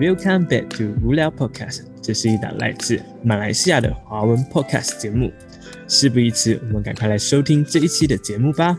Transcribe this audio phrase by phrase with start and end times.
[0.00, 5.30] Welcome back to 无聊 Podcast，这是一档来自马来西亚的华文 Podcast 节目。
[5.86, 8.78] 事不宜迟，我们赶快来收听这一期的节目吧。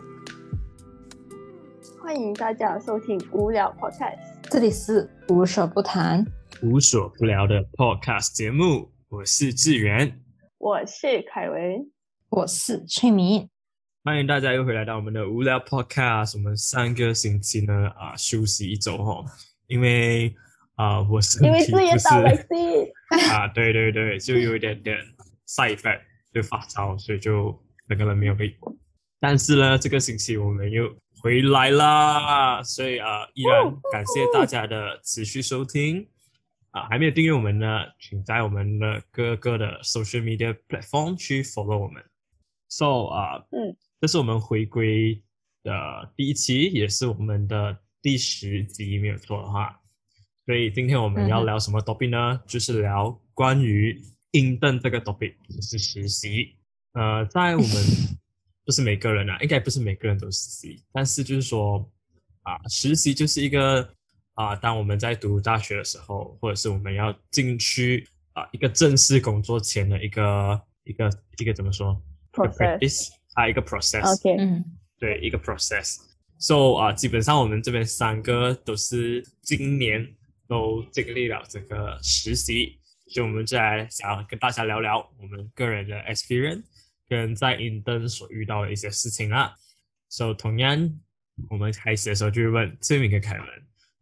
[2.01, 4.17] 欢迎大家收听无聊 Podcast，
[4.49, 6.25] 这里是无所不谈、
[6.63, 8.91] 无所不聊的 Podcast 节目。
[9.09, 10.19] 我是志源，
[10.57, 11.87] 我是凯文，
[12.29, 13.47] 我是崔明。
[14.03, 16.35] 欢迎大家又回来到我们的无聊 Podcast。
[16.37, 19.23] 我们上个星期呢啊休息一周哈，
[19.67, 20.35] 因为
[20.75, 22.07] 啊我身因为体不是
[23.29, 24.97] 啊 对对对，就有一点点
[25.47, 26.01] side effect，
[26.33, 28.55] 就发烧，所以就整个人没有力。
[29.19, 36.07] 但是呢，这个星期我们又回来啦，所以啊，依然感谢大家的持续收听
[36.71, 42.03] 啊，还没有订阅我们呢，请在我们的各个的 social media platform 去 follow 我们。
[42.69, 45.21] So 啊，嗯，这是我们回归
[45.61, 49.80] 的第一期，也是我们的第十集，没有错的话。
[50.45, 52.41] 所以今天我们要聊什么 topic 呢？
[52.47, 56.55] 就是聊关于 intern 这个 topic，就是实习。
[56.93, 57.69] 呃，在我们
[58.65, 61.89] 不是每个人啊， 应该不是每个人都实习，但是就是说
[62.43, 63.87] 啊，实习就是一个
[64.33, 72.01] 啊，当我们在读大学的时候，或者是我们要进去啊一个正式工作前的一个一个一个怎么说
[72.33, 74.01] Process 啊一个 process。
[74.19, 74.65] OK，嗯
[74.97, 75.97] 对一个 process。
[76.39, 80.11] So 啊、基本上我们这边三个都是今年
[80.51, 86.63] 都经历了这个实习，所以我们就来想要跟大家聊聊我们个人的 experience，
[87.07, 89.55] 跟在 i n t e n 所遇到的一些事情啦。
[90.09, 90.99] So 同样，
[91.49, 93.47] 我们开始的时候就会问翠敏跟凯文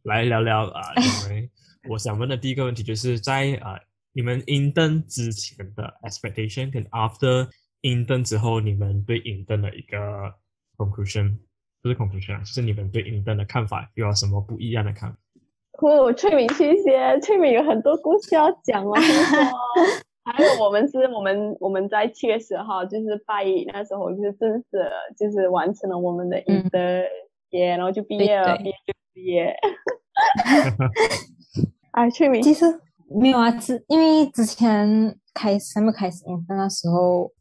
[0.01, 1.51] 来聊聊啊，因为
[1.87, 3.79] 我想问的第一个问题就是在啊、
[4.13, 7.47] 你们 i n t e n 之前的 expectation 跟 after
[7.81, 10.33] i n t e n 之后，你们对 i n t e n 的一个
[10.77, 11.37] conclusion
[11.83, 15.17] 不是 conclusion 啊，就是你们对 i n t e n 的看法又有什么不一样的看法？
[15.79, 18.93] 酷，翠明谢谢，翠明有很多故事要讲哦，
[20.25, 26.63] 还有我们是我们我们在七月十号就是拜一那时候就是正式就是完成了我们的嗯。
[26.63, 27.05] Intern
[27.51, 29.55] 耶，然后就毕业了，毕业就毕业。
[31.91, 32.65] 哎，翠明，其实
[33.09, 37.31] 没有啊，之因为之前开始还没开始那时候，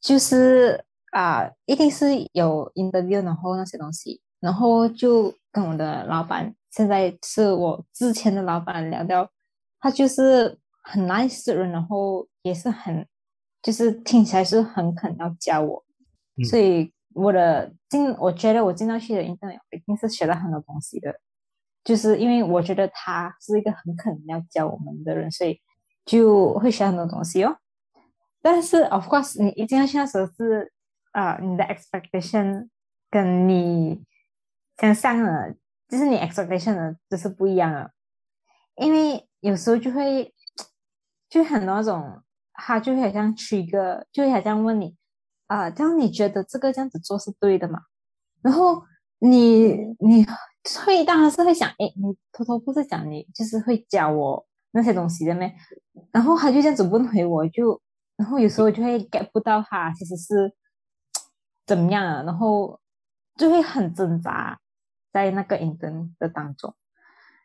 [0.00, 0.82] 就是
[1.12, 9.30] 啊、一定是有 interview，然后那些东西，然后就跟我的老板，现在是我之前的老板聊到，
[9.78, 13.06] 他就是很 nice 的人，然后也是很，
[13.62, 15.84] 就是听起来是很肯要教我，
[16.36, 21.14] 嗯所以我的进，我觉得我进到去的 intern 一定是学到很多东西的。
[21.84, 25.60] 就是因为我觉得他是一个很肯要教我们的人，所以
[26.06, 27.56] 就会学很多东西哦。
[28.40, 30.72] 但是，of course，你一进去那时候是
[31.10, 32.68] 啊、你的 expectation
[33.10, 34.02] 跟你
[34.78, 35.54] 想象的，
[35.92, 37.92] 就是你 expectation 的，就是不一样的。
[38.76, 40.32] 因为有时候就会
[41.28, 42.22] 就很多那种，
[42.54, 44.96] 他就会好像取一个就会好像问你
[45.48, 47.78] 啊、这样你觉得这个这样子做是对的吗？
[48.40, 48.82] 然后
[49.18, 50.24] 你你
[50.82, 55.54] 会当然是会想，哎，你偷偷不是讲你就是会教我那些东西的咩？
[56.10, 57.78] 然后他就这样子问回我就，
[58.16, 60.54] 然后有时候就会 get 不到他其实是
[61.66, 62.80] 怎么样啊，然后
[63.36, 64.58] 就会很挣扎
[65.12, 66.74] 在那个 intern 的当中，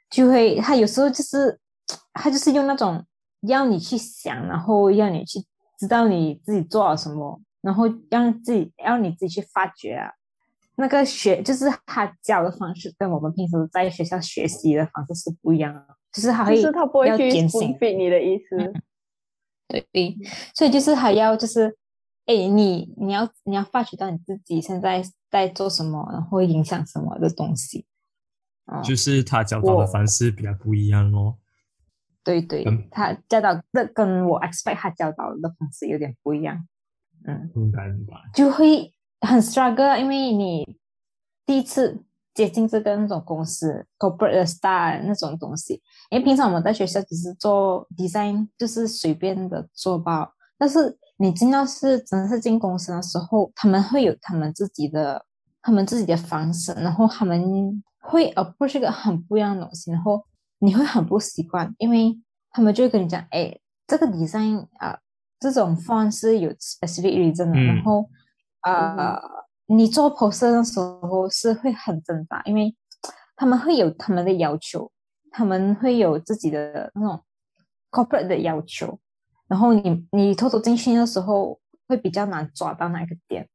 [0.09, 1.59] 就会他有时候就是
[2.13, 3.05] 他就是用那种
[3.41, 5.39] 要你去想，然后要你去
[5.77, 10.11] 知道你自己做了什么，然后让自己要你自己去发掘啊。
[10.79, 15.83] 那个学就是他教的方式跟我们平时在学校学习的方式是不一样的，
[16.13, 18.55] 就是他会就是他不会要去点醒你的意思。
[19.67, 20.17] 对 对，
[20.53, 21.75] 所以就是还要就是，
[22.27, 27.85] 哎，你你要你要发掘到你自己现在在做什么，然后会影响什么的东西。
[28.65, 31.37] 嗯，就是他教导的方式比较不一样哦。
[32.23, 36.67] 对对嗯，他教导的跟我 expect 他教导的方式有点不一样。
[37.25, 38.15] 嗯，明白明白。
[38.33, 40.77] 就会很 struggle，因为你
[41.45, 42.03] 第一次
[42.33, 55.25] 接近这个那种公司 corporate star 那种东西，因为平常我们在学校只是做 design，就是随便的做报，但是你进到是真的是进公司的时候，他们会有他们自己的
[55.61, 60.23] 他们自己的方式，然后他们会 approach 一个很不一样的东西，然后
[60.59, 62.17] 你会很不习惯，因为
[62.51, 64.97] 他们就会跟你讲，哎，这个 design 啊、
[65.39, 67.65] 这种 font 是有 specific reason 的，嗯。
[67.67, 68.09] 然后
[68.61, 69.21] 呃，
[69.67, 72.75] 你做 poster 的时候是会很挣扎，因为
[73.35, 74.91] 他们会有他们的要求，
[75.31, 77.23] 他们会有自己的那种
[77.91, 78.99] corporate 的要求，
[79.47, 83.47] 然后你你偷偷进去的时候会比较难抓到那个点，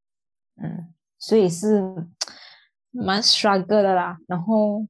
[0.56, 1.82] 嗯，所以是
[2.90, 4.18] 蛮 struggle 的啦。
[4.26, 4.86] 然后，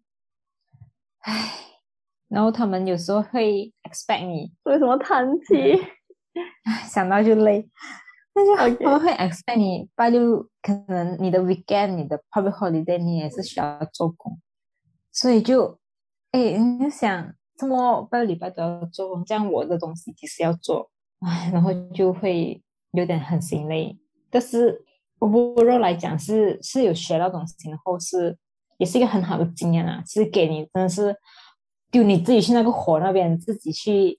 [1.20, 1.52] 唉，
[2.28, 5.80] 然后他们有时候会 expect 你，为什么叹气？
[6.64, 7.68] 唉想到就累。
[8.34, 14.40] 但是他们会 expect 你拜六可能你的 weekend、你的 public holiday 你也是需要做工，
[15.12, 15.78] 所以就
[16.30, 20.90] 哎，你就想这么拜六礼拜都要做工，这样我的东西其实要做，
[21.24, 23.96] 唉，然后就会有点很心累。
[24.30, 24.84] 但是
[25.18, 28.36] overall 来讲是是有学到东西，然后是
[28.78, 31.16] 也是一个很好的经验啊，是给你真的是
[31.90, 34.18] 丢你自己去那个火那边，自己去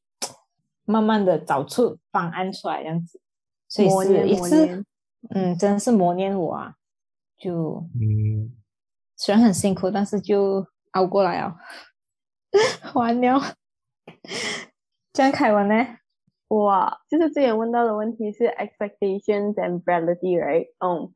[0.85, 3.19] 慢慢的找出方案出来，这样子。
[3.67, 4.85] 所以是也是
[5.31, 6.75] 嗯，真的是磨练我啊。
[7.37, 8.55] 就嗯，
[9.17, 11.55] 虽然很辛苦，但是就熬过来啊。
[12.93, 13.41] 完了，
[15.11, 15.97] 这样凯文呢？
[16.53, 20.67] 哇，就是之前问到的问题是 expectations and reality，right？
[20.85, 21.09] 嗯，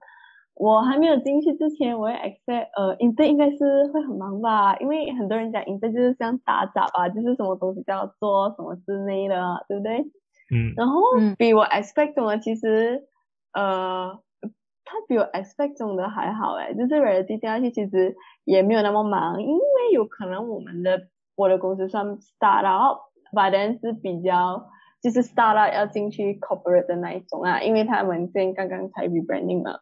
[0.55, 9.99] 我还没有进去之前，我会 expect 呃 intern 应该是会很忙吧，因为很多人讲 intern 就是像打杂啊，就是什么东西都要做什么之类的啊，对不对？
[10.49, 13.03] 嗯然后嗯比我 expect 中的其实，
[13.53, 14.17] 呃，
[14.85, 24.65] 他比我 expect 中的还好诶，就是 reality 下去其实也没有那么忙，因为有可能我们的我的公司算 start up，but then 是比较
[25.01, 29.79] 就是 start up 要进去 corporate 的那一种啊，因为他们现在刚刚才 rebranding 嘛。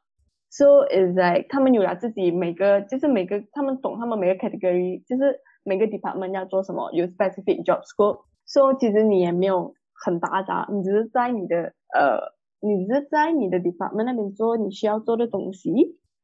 [0.50, 8.22] So is like 他们有了自己每个就是每个他们懂他们每个 category 就是每个 department 要做什么，有 specific job scope。
[8.46, 15.72] So 其实你也没有很打杂，你只是在你的呃，你只是在你的 department 那边做你需要做的东西。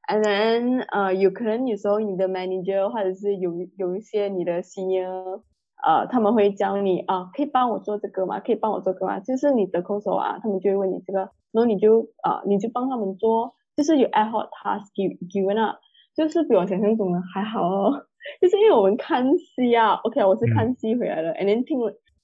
[0.07, 5.41] And then 呃，有可能有时候你的 manager 或者是有有一些你的 senior
[5.83, 8.39] 呃，他们会教你啊，可以帮我做这个吗？
[8.39, 9.19] 可以帮我做这个吗？
[9.19, 11.19] 就是你得空手啊，他们就会问你这个，
[11.51, 15.75] 然后你就啊、你就帮他们做，就是有 ad hoc task gi- given 啊，
[16.15, 18.05] 就是比我想象中的还好哦。
[18.39, 21.79] 就是因为我们看戏啊，OK，我是看戏回来的、a n d then 听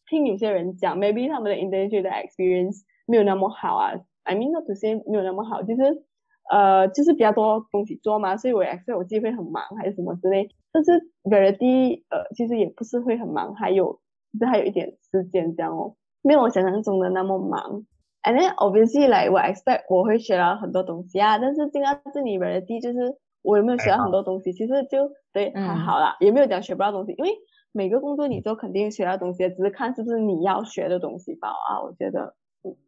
[0.08, 3.94] 听有些人讲，maybe 他们的 internship 的 experience 没有那么好啊
[4.24, 6.04] ，I mean not to say 没有那么好，就是
[6.52, 10.50] 呃，就是比较多东西做嘛，所以我 expect 我自己会很忙还是什么之类。
[10.72, 10.92] 但是
[11.24, 14.00] reality 呃，其实也不是会很忙，还有
[14.34, 17.86] 就是还有一点时间这样哦，没有我想象中的那么忙。
[18.24, 27.32] And then obviously like 我 expect 我会学到很多东西啊，但是进到这里 reality 就是我有没有学到很多东西，其实就对嗯还好啦，也没有讲学不到东西，因为
[27.72, 32.36] 每个工作你都肯定学到东西，只是看是不是你要学的东西吧啊，我觉得。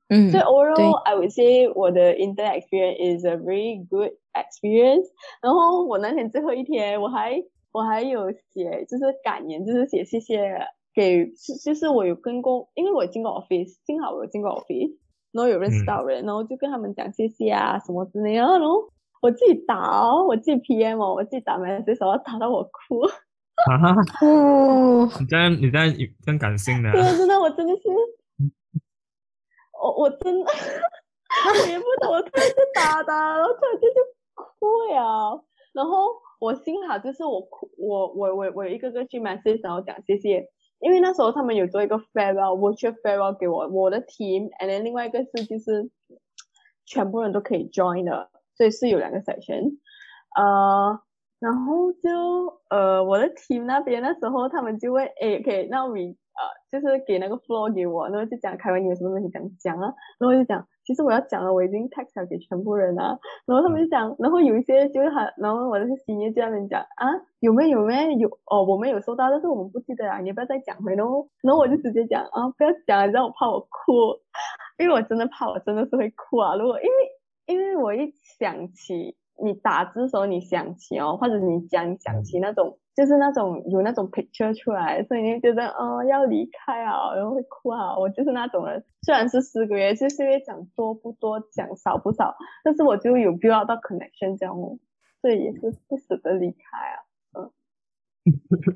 [0.10, 5.06] 嗯所以 overall I would say 我的 intern experience is a very good experience。
[5.42, 7.42] 然后我那天最后一天，我还
[7.72, 14.98] 我还有写就是感言，就是写谢谢给，是就是我有跟过，因为我有进过 office，幸好我有进过 office，
[15.32, 15.86] 然后有认识嗯。
[15.86, 18.90] 到人，然后就跟他们讲谢谢啊什么之类的，然后
[19.22, 23.02] 我自己打哦，我自己 PM 哦，我自己打 message，然后打到我哭，
[23.68, 23.96] 哈哈，
[24.26, 25.94] 哦，你这样你这样
[26.26, 27.82] 更感性的真的真的我真的是，
[29.80, 34.02] 我我真的我也不懂，我突然就打打，然后突然间就
[34.34, 35.44] 哭了，
[35.74, 36.08] 然后
[36.40, 40.48] 我幸好就是我哭，我我我我一个个去 message，然后讲谢谢，
[40.80, 45.90] 因为那时候他们有做一个 farewell virtual farewell 给我我的 team，and then 另外一个是就是
[46.86, 49.78] 全部人都可以 join 的，所以是有两个 section，
[50.36, 51.00] 呃。
[51.42, 55.96] 然后就呃，我的 team 那边那时候他们就会诶，OK，那 we
[56.36, 67.06] 呃，就是给那个 floor 给我，然后就讲凯文你有什么东西想讲啊，然后就讲，其实我要讲了，我已经 text 了给全部人了， 然后他们就讲，然后有一些就是很，然后我的 senior 就在那边讲啊，
[67.42, 70.96] 有没有有没有有哦，我们有收到，但是我们不记得啊，你要不要再讲回？
[70.96, 74.18] 然后然后我就直接讲啊，不要讲了，让我怕我哭，
[74.80, 76.94] 因为我真的怕我真的是会哭啊，如果因为
[77.46, 79.16] 因为我一想起。
[79.42, 87.98] 你打字的时候，你想起哦，或者你讲想起那种，就是那种有那种 picture 出来，所以你就觉得哦要离开啊，然后会哭啊。
[87.98, 94.78] 我就是那种人，虽然是四个月，就是因为讲多不多，讲少不少，但是我就有 build 到 connection 这样哦，
[95.22, 97.00] 所以也是不舍得离开啊，
[97.40, 97.52] 嗯。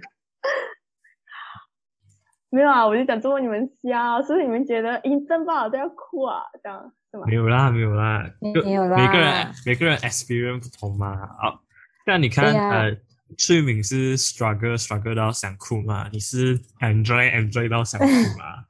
[2.50, 6.44] 没有啊，我就讲中文你们笑，是不是你们觉得咦真不好都要哭啊？
[6.64, 7.26] 这样是吗？
[7.28, 11.10] 没有啦，没有啦，没有啦每个人每个人 experience 不同嘛。
[11.10, 11.60] 啊，
[12.06, 12.96] 但你看，呃，
[13.38, 18.66] 翠敏是 struggle struggle 到想哭嘛，你是 enjoy enjoy 到想哭嘛。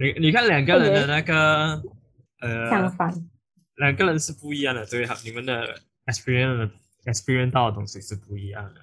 [0.00, 1.82] 你你看两个人的那个
[2.40, 3.12] 呃，相反，
[3.76, 6.70] 两个人是不一样的，对哈，你们的 experience
[7.04, 8.80] experience 到的东西是不一样的。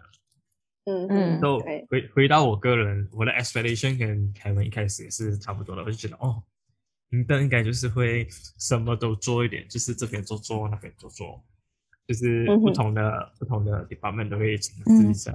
[0.85, 6.43] 嗯嗯都对，回回到我个人，我的 expectation 跟凯文一开始也是差不多的，我就觉得哦，
[7.11, 8.27] 应该应该就是会
[8.59, 11.41] 什么都做一点，就是这边做做，那边做做，
[12.07, 15.33] 就是不同的、不同的 department 都会尝试一下。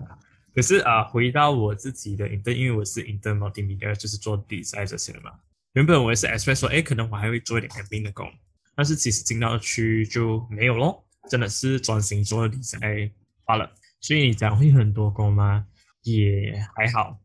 [0.55, 5.33] 可是啊、回到我自己的 intern，因为我是 intern multimedia，就是做 design 这些的嘛。
[5.75, 8.29] 原本我也是 expect 说，哎，可能我还会做一点 admin 的工，
[8.75, 13.13] 但是其实进到去就没有咯，真的是专心做 design
[13.45, 13.71] 罢了。
[14.01, 15.67] 所以你讲会很多工吗？
[16.03, 17.21] 也还好，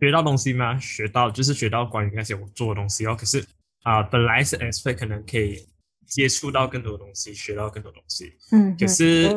[0.00, 0.78] 学到东西吗？
[0.78, 3.16] 学到就是学到关于那些我做的东西哦。
[3.18, 3.44] 可是
[3.82, 5.66] 啊、本来是 expect 可能可以
[6.08, 8.32] 接触到更多东西，学到更多东西。
[8.50, 9.28] 嗯，可是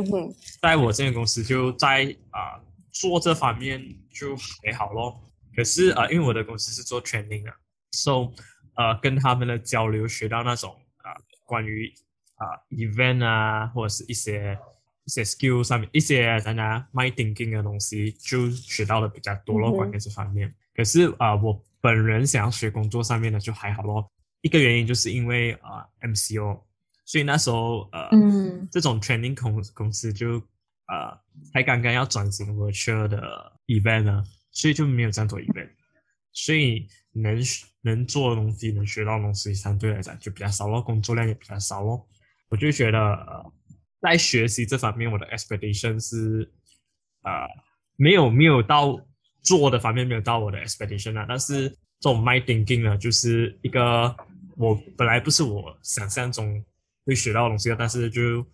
[0.61, 2.59] 在我这间公司就在啊、
[2.91, 5.21] 做这方面就还好咯。
[5.55, 7.53] 可是啊、因为我的公司是做 training 的
[7.91, 8.31] ，so
[8.75, 11.11] 呃跟他们的交流学到那种啊、
[11.45, 11.93] 关于
[12.35, 14.57] 啊、event 啊或者是一些
[15.03, 20.53] 一些 skill 上面一些咱讲 my thinking 的东西，就学到的比较多咯，关于这方面。
[20.73, 24.09] 可是啊、我本人想要学工作上面的就还好咯。
[24.41, 26.61] 一个原因就是因为啊、MCO，
[27.05, 30.35] 所以那时候呃嗯这种 training 公公司就
[30.87, 31.17] 呃
[31.53, 35.69] 才刚刚要转型 virtual 的 event 呢，所以就没有这样做 event，
[36.31, 37.37] 所以能
[37.81, 42.07] 能做的东西，能学到的东西，相对来讲就比较少咯，工作量也比较少咯。
[42.49, 43.53] 我就觉得呃，
[44.01, 46.51] 在学习这方面，我的 expectation 是
[47.23, 47.47] 呃
[47.95, 48.99] 没有没有到
[49.41, 54.15] 做的方面没有到我的 expectation 啊，但是这种 my thinking 呢，就是一个
[54.61, 56.63] 我本来不是我想象中
[57.03, 58.45] 会学到东西的，但是就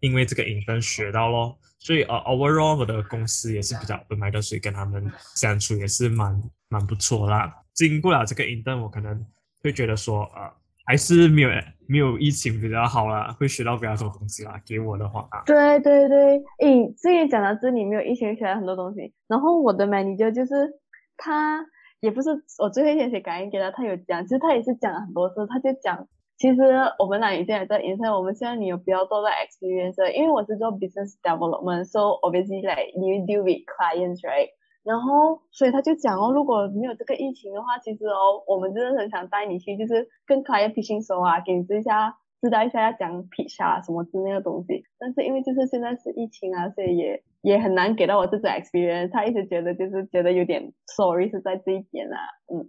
[0.00, 7.54] 因为这个影灯学到咯，所以呃 overall 我的公司也是比较 open 的，所以跟他们相处也是蛮蛮不错啦。
[7.74, 9.26] 经过了这个影灯我可能
[9.62, 10.50] 会觉得说呃
[10.86, 11.50] 还是没有
[11.86, 14.60] 没有疫情比较好啦，会学到比较多东西啦。
[14.66, 20.68] 给我的话啊，对对对，诶，这个讲到这里没有疫情学了很多东西，然后我的 manager 就是
[21.16, 21.64] 他
[22.00, 26.62] 也不是我最后一天写感恩给他，他有讲，其实他也是讲了很多次，他就讲，其实
[26.98, 34.48] 我们那里现在在营生我们希望你有必要多的 experience，因为我是做 business development，so obviously like you deal with clients，right？
[34.82, 44.84] 然后，所以他就讲哦，如果没有这个疫情的话，其实哦，我们真的很想带你去，就是跟 client pitching 手啊，给你知一下，知道一下要讲 pitch 啊什么之类的东西。
[44.98, 49.10] 但是因为就是现在是疫情啊，所以也也很难给到我这种 experience。
[49.12, 52.16] 他一直觉得就是觉得有点 sorry 是在这一点啊，
[52.52, 52.68] 嗯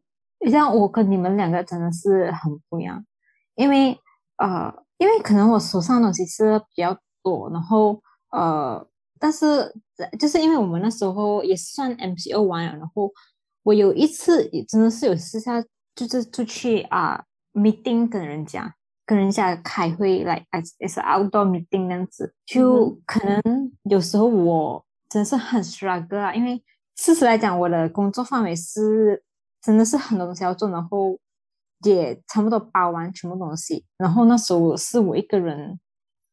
[0.50, 3.06] 像我跟你们两个真的是很不一样，
[3.56, 3.96] 因为
[4.38, 8.02] 呃，因为可能我手上的东西是比较多，然后
[8.32, 8.84] 呃，
[9.20, 9.72] 但是
[10.20, 13.12] 就是因为我们那时候也算 MCO 完了，然后
[13.62, 15.64] 我有一次也真的是有私下
[15.94, 17.24] 就是出去啊、
[17.54, 18.74] meeting 跟人家
[19.06, 26.64] 跟人家开会来 as as outdoor meeting 那样子，就嗯可能有时候我真的是很 struggle 啊，因为
[26.96, 29.24] 事实来讲，我的工作范围是
[29.62, 31.18] 真的是很多东西要做，然后
[31.84, 33.84] 也差不多包完全部东西。
[33.98, 35.80] 然后那时候是我一个人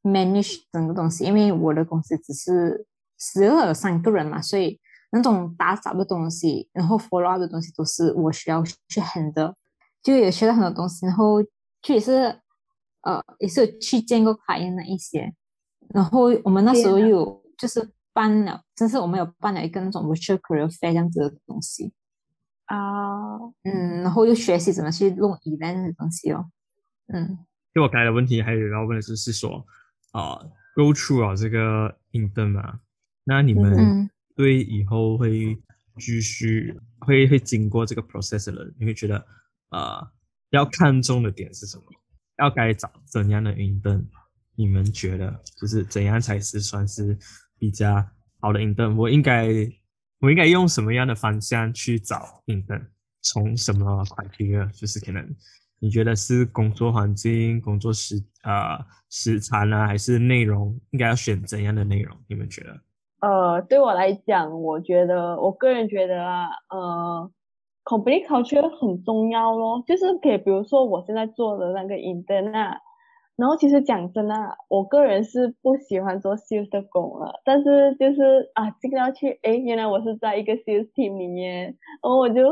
[0.02, 2.86] manage 整个东西，因为我的公司只是
[3.18, 4.78] 十二三个人嘛，所以
[5.10, 9.54] 那种打扫的东西，然后 follow up 的东西都是我需要去 handle，
[10.02, 11.42] 就也学到很多东西，然后
[11.80, 12.38] 就也是
[13.08, 15.32] 呃也是有去见过 client 那一些，
[15.94, 21.92] 然后我们那时候有就是办了，真是我们有办了一个那种 virtual career fair 这样子的东西。
[22.66, 26.50] 啊，嗯，然后又学习怎么去弄 event 的东西哦。
[27.10, 27.38] 嗯
[27.72, 29.64] 就我刚才的问题还有要问的就是说，
[30.12, 30.38] 啊、
[30.74, 32.80] g o through 啊这个 intern 嘛，
[33.24, 35.56] 那你们嗯对以后会
[35.96, 39.24] 继续会会经过这个 process 的人，你会觉得
[39.70, 40.10] 啊、
[40.50, 41.84] 要看重的点是什么？
[42.38, 44.04] 要该找怎样的 intern？
[44.56, 47.16] 你们觉得就是怎样才是算是
[47.58, 48.04] 比较
[48.40, 48.96] 好的 intern？
[48.96, 49.48] 我应该
[50.20, 52.86] 我应该用什么样的方向去找 intern？
[53.22, 54.70] 从什么 criteria？
[54.72, 55.24] 就是可能
[55.80, 60.80] 你觉得是工作环境、工作时啊、时长啊，还是内容？
[60.90, 62.16] 应该要选怎样的内容？
[62.28, 62.80] 你们觉得？
[63.20, 67.30] 呃，对我来讲，我觉得我个人觉得啊，呃
[67.88, 72.76] ，company culture 很重要咯，就是可以，比如说我现在做的那个 intern 啊，
[73.36, 81.64] 然后其实讲真的啊，我个人是不喜欢做 sales 的工了，但是就是啊，进到去，诶，原来我是在一个 sales team 里面，
[82.02, 82.42] 然后我就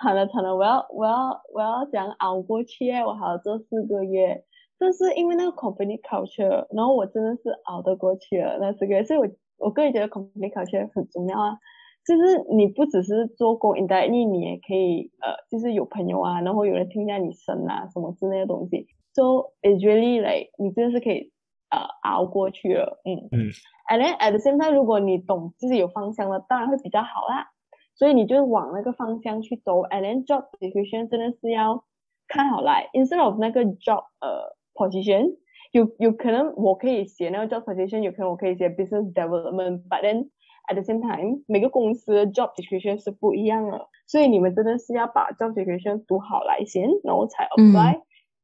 [0.00, 3.04] 惨了惨了，我要我要我要怎样熬过去耶？
[3.04, 4.42] 我还要做四个月，
[4.78, 9.26] 但是因为那个 company culture，然后我真的是熬得过去了那四个月，所以我
[9.58, 11.58] 我个人觉得 company culture 很重要啊。
[12.06, 21.32] 就是你不只是做工 indirectly，你也可以呃，就是有朋友啊，然后有人听见你声啊什么之类的东西，so it's really like 你真的是可以
[21.70, 23.50] 呃熬过去了，嗯嗯
[23.90, 27.50] ，and then at the same time，如果你懂自己有方向了，当然会比较好啦。
[27.98, 31.82] 所以你就往那个方向去走，and then job description 真的是要
[32.28, 35.38] 看好来，instead of 那个 job 呃 position，
[35.72, 40.28] 有有可能我可以写那个 job position，有可能我可以写 business development，but then
[40.66, 48.00] at the same time 每个公司的 job description 是不一样的，所以你们真的是要把 job description 读好来先，然后才 apply。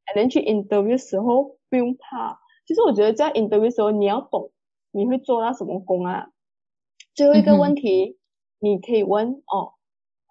[0.07, 4.51] and then 去 interview 时候不用怕，其实我觉得在 interview 时候你要懂
[4.91, 6.29] 你会做到什么工啊。
[7.15, 8.19] 最后一个问题，
[8.59, 9.75] 你可以问哦，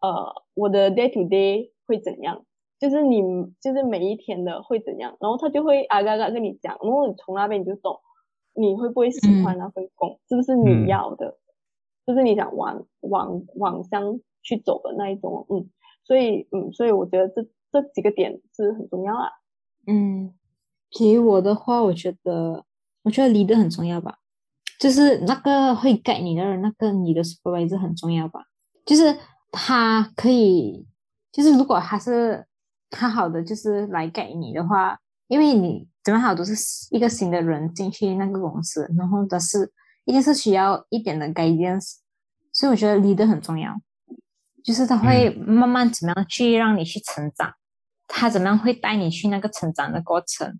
[0.01, 2.45] 呃，我的 day to day 会怎样？
[2.79, 3.21] 就是你
[3.61, 5.15] 就是每一天的会怎样？
[5.19, 7.99] 然后他就会啊嘎嘎跟你讲，然后你从那边你就懂，
[8.53, 10.19] 你会不会喜欢那份工？
[10.27, 11.37] 是不是你要的？
[12.05, 15.45] 就是你想往往往上去走的那一种？
[15.49, 15.69] 嗯，
[16.03, 19.27] 所以嗯，所以我觉得这这几个点是很重要啊。
[19.87, 20.33] 嗯，
[20.97, 22.65] 给我的话，我觉得
[23.03, 24.19] 我觉得离得很重要吧，
[24.79, 28.41] 就是那个会改你的人，那个你的 supervisor 很重要吧，
[28.85, 29.15] 就是
[29.51, 30.87] 他可以，
[31.31, 32.45] 就是如果他是
[32.89, 36.53] 他好的，就是来改你的话，因为你怎么好都是
[36.91, 39.71] 一个新的人进去那个公司，然后但是
[40.05, 41.97] 一定是需要一点的 guidance，
[42.51, 43.73] 所以我觉得离得很重要，
[44.63, 47.53] 就是他会慢慢怎么样去让你去成长。
[48.13, 50.59] 他怎么样会带你去那个成长的过程？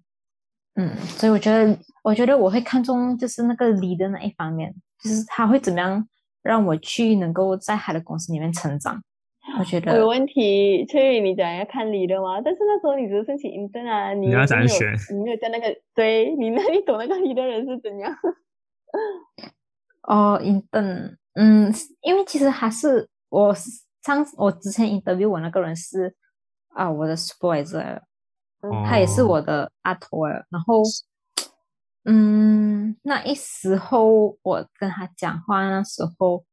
[0.76, 6.08] 嗯，所以我觉得，我觉得我会看重就是那个离的那一方面，就是他会怎么样
[6.42, 9.04] 让我去能够在他的公司里面成长。
[9.60, 12.40] 我觉得有问题，翠玉，你讲要看离的吗？
[12.40, 14.88] 但是那时候你只是申请 intern 啊，你要怎样选？
[15.12, 18.16] 你没有在那个对你那里懂那个离的人是怎样？
[20.04, 23.56] 哦，intern，嗯，因为其实还是我
[24.04, 26.16] 上我之前 interview 我那个人是。
[26.74, 28.00] 啊，我的 supervisor，
[28.88, 30.48] 他也是我的阿头尔。
[30.50, 30.82] 然后，
[32.06, 36.46] 嗯，那一时候我跟他讲话那时候，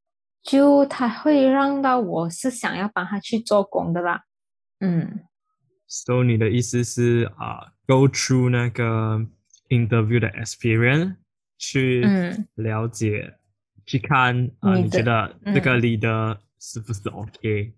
[0.42, 4.24] 就他会让到我是想要帮他去做工的啦。
[4.80, 5.20] 嗯
[5.86, 9.24] ，So 你的意思是啊，go through 那个
[9.68, 11.14] interview 的 experience
[11.58, 12.02] 去
[12.54, 13.34] 了解，
[13.84, 17.74] 去看啊，你觉得这个 leader 是不是 OK？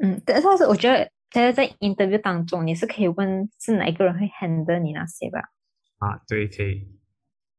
[0.00, 1.10] 嗯，但是我觉得。
[1.28, 5.40] 其实，在 interview 当中，你是可以问是哪一个人会 handle 你那些吧？
[5.98, 6.86] 啊，对，可以。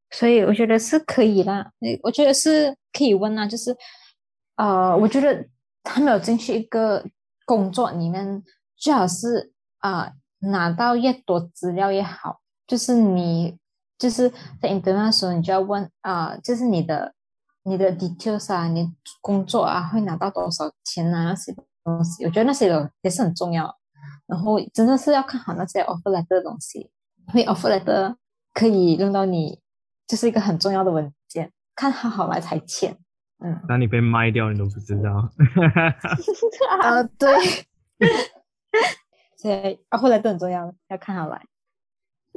[0.10, 1.69] 所以我觉得是可以啦。
[2.01, 3.75] 我觉得是可以问啊，就是，
[4.55, 5.47] 呃，我觉得
[5.84, 7.05] 他没有进去一个
[7.45, 8.41] 工作里面，
[8.77, 12.41] 最好是啊，拿到越多资料越好。
[12.65, 13.58] 就是你
[13.97, 14.29] 就是
[14.62, 17.13] 在 interview 的时候，你就要问啊，就是你的
[17.63, 21.55] 你的 details 啊，你工作啊，会拿到多少钱啊那些。
[21.88, 23.73] 东西，我觉得那些都也是很重要。
[24.25, 26.91] 然后真的是要看好那些 offer letter 的东西，
[27.33, 28.13] 因为 offer letter
[28.53, 29.62] 可以用到你，
[30.05, 32.97] 就是一个很重要的文件，看好好来才签。
[33.39, 35.29] 嗯，那你被卖掉，你都不知道。
[36.81, 37.29] 啊，对。
[39.39, 41.41] 所以 offer letter 很重要，要看好来。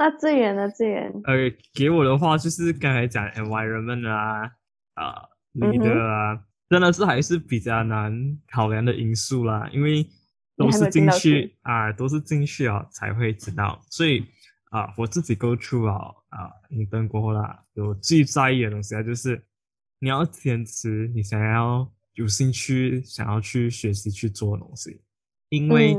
[0.01, 0.67] 那资源呢？
[0.71, 1.13] 资源？
[1.25, 1.35] 呃，
[1.75, 4.51] 给我的话就是刚才讲 environment 啊，
[4.95, 6.43] 啊，leader 啊。
[6.71, 10.07] 真的是还是比较难考量的因素啦，因为
[10.57, 13.79] 都是进去啊，都是进去啊才会知道。
[13.91, 14.25] 所以
[14.71, 19.45] 啊，我自己 go through 啊啊，你等过后啦，有最在意的东西啊，就是
[19.99, 25.03] 你要坚持你想要有兴趣想要去学习去做东西，
[25.51, 25.95] 因为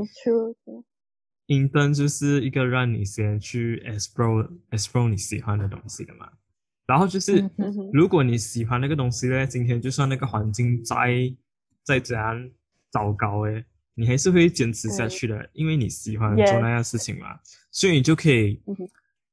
[1.52, 6.30] intern 就是一个让你先去 explore explore 你喜欢的东西的嘛。
[6.88, 7.50] 然后就是，
[7.94, 11.34] 如果你喜欢那个东西呢，今天就算那个环境再
[11.84, 12.50] 再怎样
[12.90, 17.40] 糟糕诶，你还是会坚持下去的，因为你喜欢做那样事情嘛，
[17.72, 18.62] 所以你就可以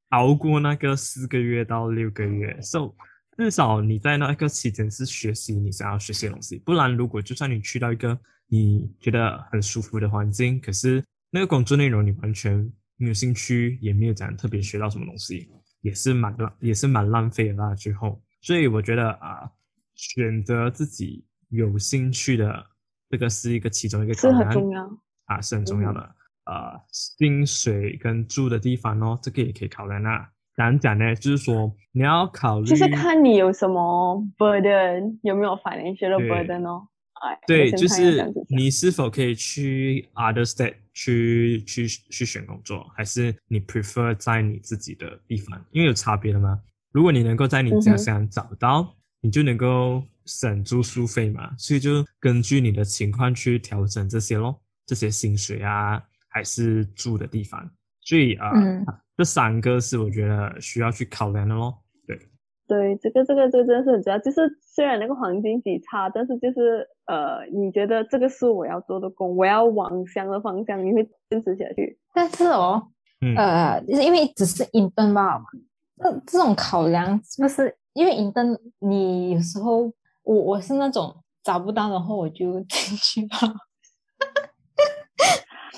[0.09, 2.57] 熬过那个四个月到六个月。
[2.61, 2.93] So
[3.37, 15.49] 至少你在那个期间是学习你想要学习的东西，不然如果就算你去到一个你觉得很舒服的环境，可是那个工作内容你完全没有兴趣，也没有讲特别学到什么东西。
[15.81, 17.73] 也是蛮浪，也是蛮浪费的啦。
[17.73, 19.49] 最后，所以我觉得啊，
[19.95, 22.65] 选择自己有兴趣的
[23.09, 24.83] 这个是一个其中一个是很重要
[25.27, 26.01] 啊，是很重要的。
[26.43, 30.27] 呃，薪水跟住的地方哦，这个也可以考量啊。
[30.53, 31.15] 怎样讲呢？
[31.15, 36.89] 就是说你要考虑，就是看你有什么 burden，有没有 financial burden 哦。
[37.45, 45.63] 对，就是你是否可以去 other state 去去去选工作，还是你 prefer 在你自己的地方？
[45.71, 46.59] 因为有差别的嘛。
[46.91, 51.55] 如果你能够在你家乡找到，你就能够省住宿费嘛。
[51.57, 57.69] 所以就根据你的情况去调整这些咯，这些薪水啊，还是住的地方。
[58.01, 58.51] 所以啊，
[59.17, 61.77] 这三个是我觉得需要去考量的咯。
[62.69, 64.19] 对，这个这个这个真的是很重要。
[64.19, 71.97] 就是虽然那个黄金级差，但是就是呃，你觉得这个是我要做的工，我要往向的方向，你会坚持下去。
[72.13, 72.81] 但是哦，
[73.35, 75.41] 呃，就是因为只是 intern 嘛，
[75.97, 77.75] 这这种考量是不是？
[77.93, 83.35] 因为 intern 你有时候我我是那种找不到，然后我就进去吧。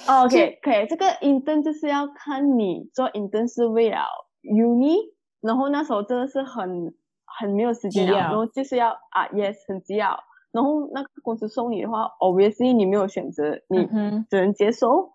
[0.08, 4.00] 哦 OK，可以，这个 intern 就是要看你做 intern 是为了
[4.44, 4.98] uni，
[5.42, 6.94] 然后那时候真的是很
[7.26, 10.18] 很没有时间了，急啊然后就是要啊 yes 很急要，
[10.52, 15.12] 然后那个公司送你的话，obviously 你没有选择，你嗯，只能接受。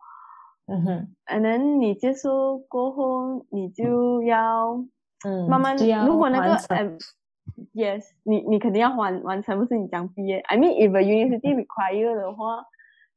[0.68, 4.84] 嗯哼，，and then 你接受过后，你就要
[5.24, 6.56] 嗯，慢慢，如果那个
[7.72, 10.38] yes，你你肯定要完完成，不是你讲毕业。
[10.40, 12.64] I mean if a university require 的话，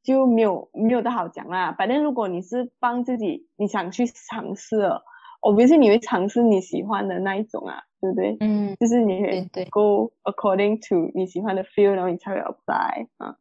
[0.04, 1.74] 就没有没有的好讲啦。
[1.76, 5.02] 反正如果你是帮自己，你想去尝试了
[5.40, 8.36] ，obviously 你会尝试你喜欢的那一种啊，对不对？
[8.40, 9.20] 嗯，就是你
[9.52, 13.36] 对会，go according to 你喜欢的 feel，然后你才会 apply 啊。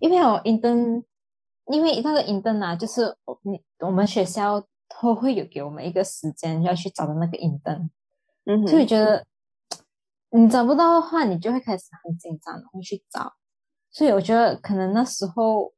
[0.00, 1.02] 因为我 intern，
[1.66, 4.60] 因为那个 intern 啊，就是我你我们学校
[5.00, 7.88] 都会有给我们一个时间要去找的那个 intern，
[8.46, 9.24] 嗯所以，觉得
[10.30, 13.32] 你找不到的话，你就会开始很紧张，然后去找。
[13.90, 15.72] 所以我觉得可能那时候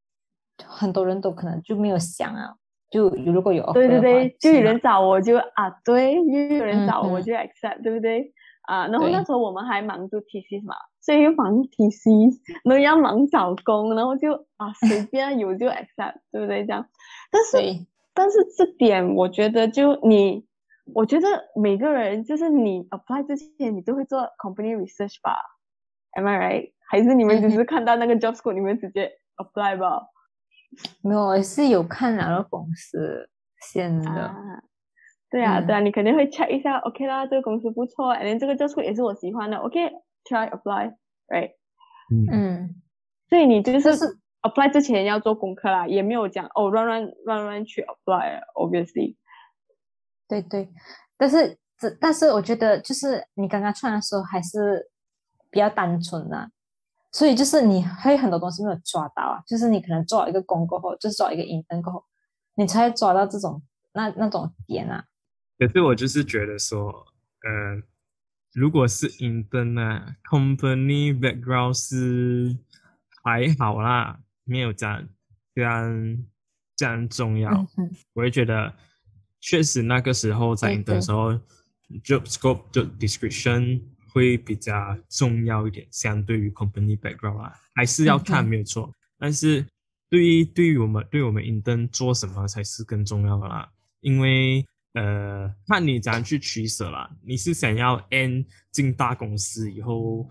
[0.64, 2.56] 很多人都可能就没有想啊，
[2.96, 8.32] 就如果有对对对，就有人找我就啊，对，又有人找我就 accept，、对不对？
[8.62, 16.64] 啊，然后那时候我们还忙着 thesis 嘛，所以又忙 thesis，然后要忙找工，然后就啊随 便有就 accept，对不对？
[16.64, 16.86] 这样，
[17.30, 20.46] 但是，但是这点我觉得就你，
[20.94, 25.36] 我觉得每个人就是你 apply 之前你都会做 company research 吧
[26.16, 26.72] ？Am I right？
[26.88, 30.06] 还是你们只嗯是看到那个 job scope 你们直接 apply 吧？
[31.02, 33.28] 没有，我是有看哪个公司
[33.60, 34.34] 先的，啊，
[35.30, 35.66] 对啊，嗯。
[35.66, 41.52] 对啊，你肯定会 check 一下，OK 啦，这个公司不错，and then 这个 job 也是我喜欢的，OK，try apply，right？
[42.10, 42.26] 嗯。
[42.30, 42.82] 嗯，
[43.28, 49.16] 所以你就是但是 apply 之前要做功课啦，也没有讲哦乱乱乱乱去 apply，obviously，
[50.28, 50.68] 对对，
[51.16, 54.88] 但是这但是我觉得就是你刚刚穿的时候还是
[55.50, 56.50] 比较单纯的、
[57.16, 62.04] 所以就是你还有很多东西没有抓到啊，就是你可能做了一个工过后，就是做一个 intern 过后，
[62.56, 63.62] 你才会抓到这种
[63.94, 65.02] 那那种点啊。
[65.58, 67.82] 可是我就是觉得说，呃，
[68.52, 72.54] 如果是 intern 啊，company background 是
[73.24, 75.08] 还好啦，没有这样
[75.54, 76.24] 这样
[76.76, 77.50] 这样重要。
[77.78, 78.74] 嗯，我会觉得，
[79.40, 81.32] 确实那个时候在对 intern 对的时候
[82.04, 83.80] ，job scope 就 description
[84.16, 84.72] 会比较
[85.10, 88.90] 重要一点，相对于 company background 啊，还是要看嗯没有错。
[89.18, 89.62] 但是
[90.08, 97.10] 对于对于我们对我们 intern 做什么才是更重要的啦，因为呃，看你怎样去取舍啦。
[97.22, 100.26] 你是想要 N 进大公司以后，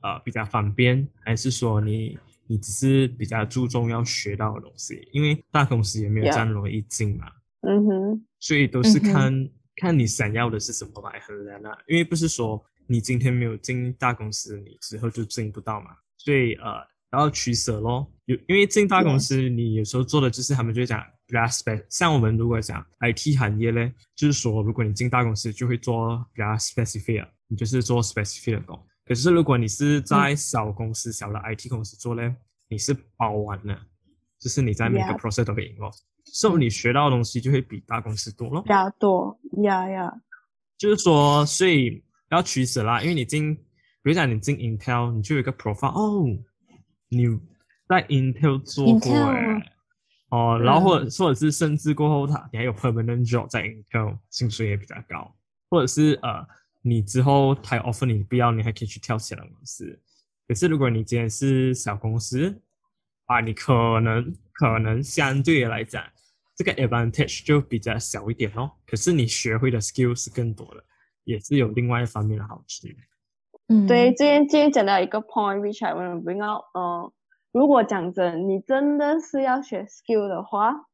[0.00, 5.08] 呃，比较方便，还是说你你只是比较注重要学到的东西？
[5.12, 7.30] 因为大公司也没有这样容易进嘛。
[7.60, 11.78] 嗯哼，所以都是看、看你想要的是什么来衡量啊。
[11.86, 15.90] 因为不是说你今天没有进大公司，你之后就进不到嘛。
[16.16, 18.10] 所以呃，然后取舍咯。
[18.24, 21.84] 有因为进大公司，你有时候做的就是他们就会讲比较 spec。
[21.90, 28.78] 像我们如果讲 IT 行业嘞，就是说如果你进大公司，就会做比较 specific，的你就是做 specific 的工。
[29.04, 32.34] 可是如果你是在小公司、小的 IT 公司做嘞，
[32.68, 33.78] 你是包完了，
[34.38, 35.98] 就是你在每个 process 都会 involve。
[36.24, 38.68] 所以你学到的东西就会比大公司多咯比。
[38.68, 40.12] 较多呀呀，
[40.76, 46.38] 就是说，所以要取舍啦，因为你进，比如讲你进 Intel，你就有一个 profile 哦，
[47.08, 47.26] 你
[47.88, 49.62] 在 Intel 做过啊，
[50.30, 51.10] 哦，然后或者嗯。
[51.18, 55.34] 或者是甚至过后他你还有 permanent job 在 Intel，薪水也比较高，
[55.70, 56.46] 或者是呃
[56.82, 59.98] 你之后他有 offer 你不要，你还可以去跳其他公司。
[60.46, 62.62] 可是如果你今天是小公司
[63.26, 66.02] 啊，你可能可能相对来讲，
[66.56, 68.70] 这个 advantage 就比较小一点哦。
[68.86, 70.84] 可是你学会的 skill 是更多的，
[71.28, 72.88] 也是有另外一方面的好处。
[73.68, 77.12] 嗯，对，今天今天讲到一个 point，which I want to bring out，嗯，
[77.52, 80.86] 如果讲真，你真的是要学 skill 的话，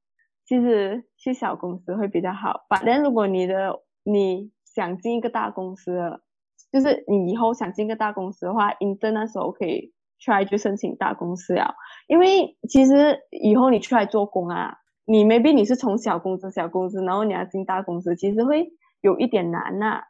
[0.45, 2.67] 其实去小公司会比较好。
[2.69, 6.25] 反正如果你的你想进一个大公司了，
[6.73, 11.75] 就是你以后想进一个大公司的话，intern 那时候可以 try 去申请大公司啊，
[12.09, 20.03] 因为其实以后你出来做工啊，你 maybe 你是从小公司小公司，然后你要进大公司，其实会有一点难呐、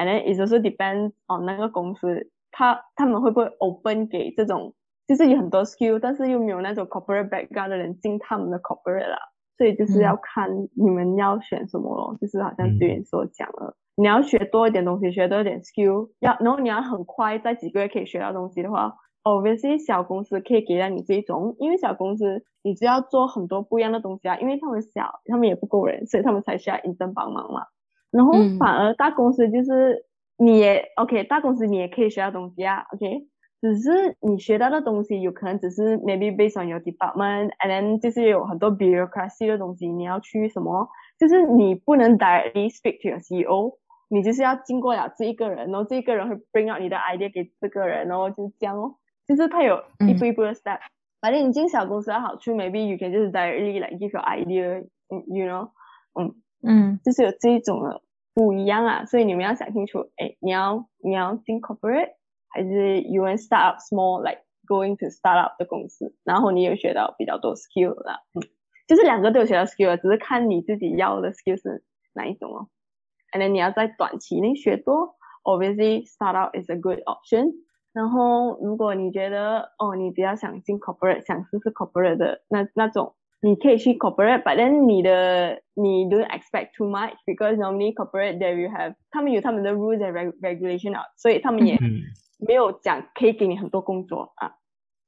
[0.00, 4.74] and then it also depends on 那个公司，他他们会不会 open 给这种
[5.06, 9.18] 就是有很多 skill，但是又没有那种 corporate background 的人进他们的 corporate 啦，
[9.58, 27.62] 所以就是嗯要看你们要选什么咯，就是好像之前所讲了，你要学多一点东西，学多一点 skill，要然后你要很快在几个月可以学到东西的话，obviously 小公司可以给到你这种，因为小公司你只要做很多不一样的东西啊，因为他们小，他们也不够人，所以他们才需要 intern 帮忙嘛。
[28.10, 30.04] 然后嗯反而大公司就是
[30.36, 33.26] 你也 OK，大公司你也可以学到东西啊，OK，
[33.60, 43.76] 只是你学到的东西有可能只是 maybe based on your department，and then 就是有很多 bureaucracy 的东西，你要去什么，就是你不能 directly speak to your CEO，
[44.08, 48.96] 你就是要经过了这一个人，然后这一个人会 bring out 你的 idea 给这个人，然后就是这样哦，
[49.28, 50.78] 就是他有一步一步的 step。
[51.20, 55.68] 反正你进小公司的好处，maybe you can just directly like give your idea，you know，
[56.18, 58.02] 嗯嗯就是有这一种的
[58.34, 62.10] 不一样啊，所以你们要想清楚，哎，你要你要进 corporate
[62.48, 68.42] 还是 you want start up small like going to start up 的公司，然后你有学到比较多 skill 啦，嗯，
[68.86, 72.68] 就是两个都有学到 skill，只是看你自己要的 skill 是哪一种哦。
[73.32, 77.52] And then 你要在短期内学多，obviously start up is a good option。
[77.92, 83.14] 然后如果你觉得哦，你比较想进 corporate，想试试 corporate 的那那种。
[83.42, 89.98] 你可以去 corporate，but then 你的你 don't expect too much because normally corporate there you have 他们有他们的 rules
[89.98, 92.02] and reg regulation 啊，所以他们也嗯
[92.38, 94.56] 没有讲可以给你很多工作啊。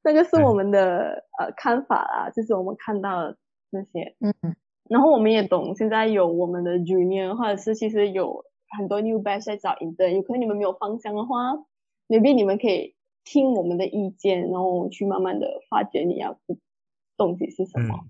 [0.03, 3.37] 这个是我们的呃看法啊，就是我们看到的
[3.71, 4.57] 那些，嗯
[4.88, 8.45] 然后我们也懂现在有我们的 junior 或者是其实有
[8.79, 11.53] 很多 new batch 在找 intern，有可能你们没有方向的话
[12.09, 16.57] ，maybe 你们可以听我们的意见，然后去慢慢的发掘你要的
[17.16, 17.95] 东西是什么。
[18.03, 18.09] 嗯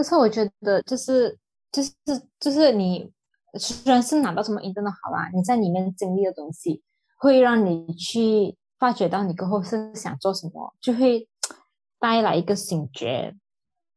[0.00, 1.38] 但是我觉得就是
[1.70, 1.92] 就是
[2.38, 3.12] 就是你
[3.58, 6.82] 虽然是拿到什么一定的好啦，你在里面经历的东西，
[7.18, 11.28] 会让你去发掘到你过后是想做什么，就会
[11.98, 13.36] 带来一个醒觉，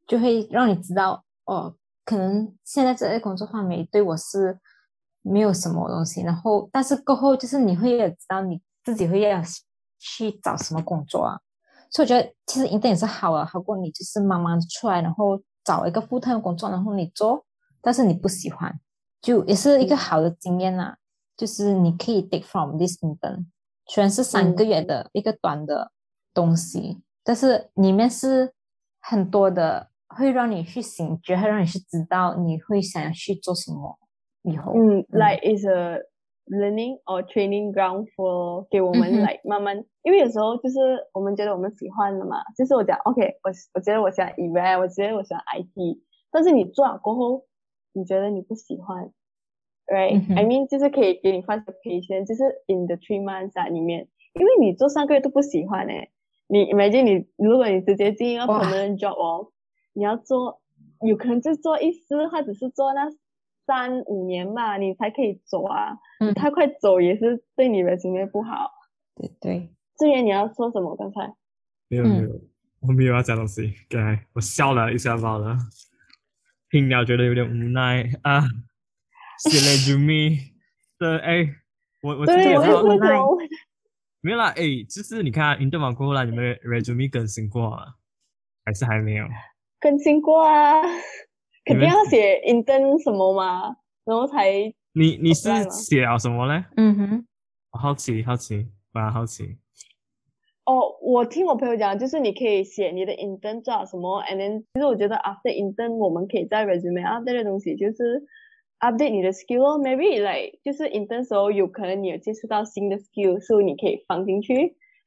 [0.06, 4.60] 就会让你知道哦，可能现在这个工作范围对我是
[5.22, 9.42] 没有什么东西，然后但是过后就是你会也知道你自己会要
[10.00, 11.40] 去找什么工作啊，
[11.90, 17.46] 所以我觉得其实一定也是好啊，好过你就是慢慢出来，然后找一个 full time 工作，然后你做，
[17.82, 18.80] 但是你不喜欢，
[19.22, 20.98] 就也是一个好的经验啊、
[21.38, 23.46] 就是你可以 take from this intern，
[23.88, 25.92] 虽然是三个月的一个短的
[26.34, 28.54] 东西，但是里面是
[29.00, 33.98] 很多的，会让你去醒觉，会让你去知道你会想要去做什么
[34.44, 34.74] 以后。
[34.74, 36.00] 嗯，like is a
[36.48, 39.22] learning or training ground for 给我们嗯哼。
[39.22, 40.78] like 慢慢，因为有时候就是
[41.14, 46.00] 我们觉得我们喜欢的嘛，就是我讲 OK，我我觉得我喜欢 event，我觉得我喜欢 IT，
[46.32, 47.46] 但是你做了过后，
[47.94, 49.12] 你觉得你不喜欢
[49.88, 50.36] ，right？、嗯哼。
[50.36, 56.10] I mean 就是可以给你发个 patient，就是 in the three months 啊里面，因为你做三个月都不喜欢诶、
[56.48, 58.62] 你 imagine 你如果你直接进一个哇。
[58.62, 59.52] permanent job 哦，
[59.94, 60.60] 你要做，
[61.02, 63.10] 有可能就做一次，或者是做那
[63.66, 65.98] 三五年吧，你才可以走啊。
[66.20, 68.72] 你嗯太快走也是对你 resume 不好。
[69.16, 70.96] 对对，志远，你要说什么？
[70.96, 71.36] 刚才嗯
[71.90, 72.42] 没有没有，
[72.82, 75.58] 我没有要讲东西，刚才我笑了一下罢了，
[76.70, 78.42] 听了觉得有点无奈啊。
[79.40, 80.52] 写了 Jimmy
[81.00, 81.48] 的哎，
[82.02, 83.10] 我我今天对我也也是无奈，
[84.22, 87.96] 没有啦，哎，就是你看 e r 完过后啦，你们 resume 更新过吗？
[88.66, 89.26] 还是还没有？
[89.80, 90.82] 更新过啊，
[91.66, 94.52] 肯定要写 intern 什么嘛，然后才
[94.94, 96.66] 你你是写了什么呢？
[96.78, 97.26] 嗯哼，
[97.72, 99.58] 我好奇好奇，蛮好奇。
[100.66, 108.24] 哦，我听我朋友讲，就是你可以写你的 intern 做了什么，and then 其实我觉得 after intern 我们可以在 resume update 的东西就是
[108.80, 114.54] update 你的 skill 哦，maybe like 就是 intern 时候有可能你有接触到新的 skill，所以你可以放进去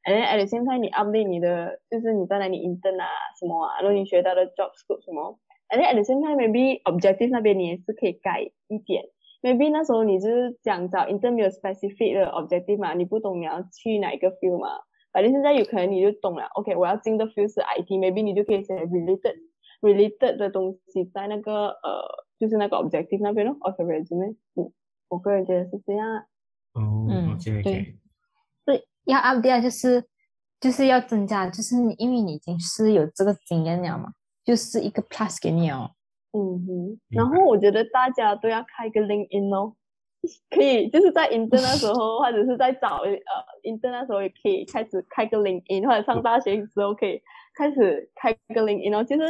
[0.04, 3.06] ，and then at the same time 你 update 你的就是你在哪里 intern 啊
[3.38, 9.04] 什么啊，然后你学到的 job scope 什么，and then at the same time maybe objective 那边你也是可以改一点。
[9.42, 14.68] maybe 那时候你就是想找 intern 没有 specific 的 objective 嘛，你不懂你要去哪一个 field 嘛，
[15.12, 19.36] 反正现在有可能你就懂了，OK，我要进的 field 是 IT，maybe 你就可以写 related
[19.82, 24.36] related 的东西在那个呃，就是那个 objective 那边咯，of your resume。
[24.54, 24.72] 嗯，
[25.08, 26.20] 我个人觉得是这样啊。
[26.72, 27.94] 哦嗯，OK
[28.64, 30.04] 对要 update 就是
[30.58, 34.12] 就是要增加，就是你因为你已经是有这个经验了嘛，
[34.46, 35.90] 就是一个 plus 给你哦。
[36.32, 39.74] 嗯哼，然后我觉得大家都要开一个 LinkedIn 哦，
[40.50, 43.10] 可以就是在 intern 那时候， 或者是在找呃
[43.64, 47.20] intern 那时候也可以开始开个 LinkedIn，或者上大学的时候可以
[47.54, 49.02] 开始开个 LinkedIn 哦。
[49.02, 49.22] 其实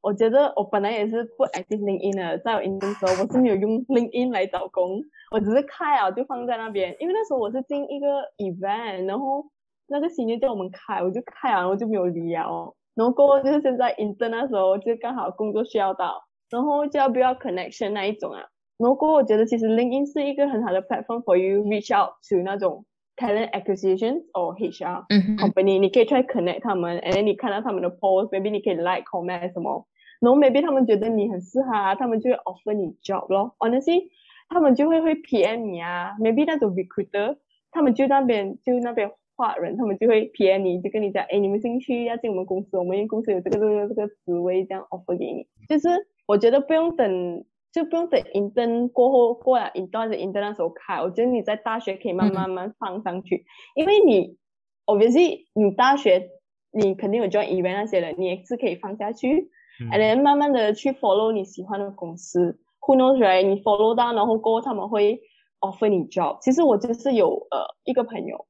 [0.00, 5.02] 我觉得我本来也是不 active LinkedIn 的，在我 intern 的时候我是没有用 LinkedIn 来找工，
[5.32, 8.06] 我只是开啊就放在那边，因为那时候我是进一个
[8.38, 9.44] event，然后
[9.88, 12.74] 那个 senior 叫我们开，我就开啊，然后就没有理啊哦。
[12.96, 16.24] 然后过后就是现在 intern 那时候就刚好工作需要到。
[16.48, 18.40] 然后就要不要 connection 那一种啊。
[18.78, 22.84] 然后过后我觉得其实 LinkedIn 是一个很好的 platform for you reach out to 那种
[23.16, 29.86] talent acquisition or HR，company，、你可以 try connect 他们，and then 你看到他们的 post，maybe 你可以 like comment 什么，
[30.20, 33.56] 然后 maybe 他们觉得你很适合啊，他们就会 offer 你 job 咯。
[33.58, 34.04] Honestly，
[34.48, 37.38] 他们就会会 PM 你啊，maybe 那种 recruiter，
[37.72, 45.46] 他们就那边就那边话人，他们就会 PM 你，就跟你讲，哎，你们兴趣要进我们公司，我们公司有这个这个这个职位，这样 offer 给你。
[45.68, 45.88] 就是
[46.26, 53.44] 我觉得不用等，就不用等 intern 过后过了 intern 的 intern 那时候开，我觉得你在大学可以慢慢慢放上去，
[53.74, 54.38] 因为你
[54.86, 56.30] obviously 你大学
[56.72, 59.50] 你肯定有 join event 那些人，你也是可以放下去
[59.92, 63.46] ，，and then 慢慢的去 follow 你喜欢的公司，who knows right？
[63.46, 65.20] 你 follow 到，然后过后他们会
[65.60, 66.38] offer 你 job。
[66.40, 68.46] 其实我就是有呃一个朋友。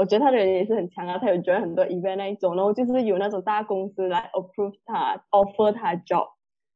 [0.00, 6.26] 我觉得他的人也是很强啊，他有 join 很多 event 那一种，然后就是有那种大公司来 approve 他 offer 他 job，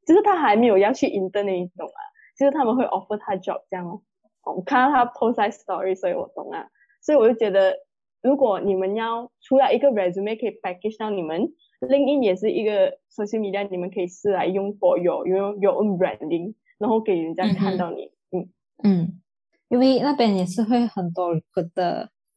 [0.07, 2.01] 就是他还没有要去 intern 那一种啊，
[2.39, 4.03] 就是他们会 offer 他 job 这样哦。
[4.45, 6.69] 我看到他 post 在 story，所以我懂啊。
[7.01, 7.79] 所以我就觉得，
[8.21, 11.49] 如果你们要除了一个 resume 可以 package 到你们
[11.81, 18.11] ，LinkedIn 也是一个 social media，你们可以试来用 for your your your own branding，然后给人家看到你。
[18.33, 19.23] 嗯嗯，
[19.69, 21.35] 因为那边也是会很多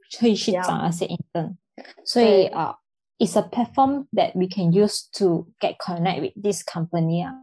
[0.06, 0.20] 的。
[0.20, 1.56] 会去找那些 intern，
[2.04, 2.76] 所以啊、
[3.16, 7.42] uh,，it's a platform that we can use to get connect with this company 啊，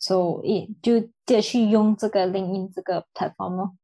[0.00, 3.76] so it 就就去用这个 LinkedIn 这个 platform 咯。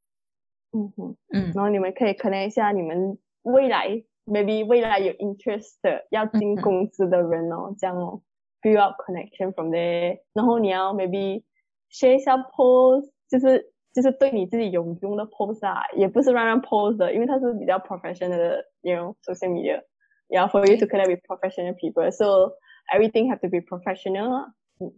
[0.73, 3.89] 嗯哼，嗯，然后你们可以 connect 一下你们未来
[4.25, 8.21] maybe 未来有 interest 的要进公司的人哦，这样哦，
[8.61, 11.45] build up connection from there，然后你要 maybe
[11.93, 19.84] share 一下 post，就是 就是对你自己有用的 post 啊，也不是乱乱 post 的，因为它是比较 professional 的，you know social media。
[20.30, 22.54] Yeah, for you to connect with professional people, so
[22.88, 24.54] everything have to be professional.
[24.80, 24.94] 嗯